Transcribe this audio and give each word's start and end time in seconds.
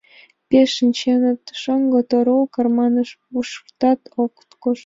Пеш 0.49 0.69
шинченыт— 0.77 1.41
шоҥго 1.61 1.99
Тору 2.09 2.37
кармымат 2.53 3.09
пушташ 3.31 3.99
ок 4.23 4.33
тошт. 4.49 4.79